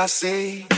[0.00, 0.69] I say.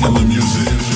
[0.00, 0.95] Yellow music.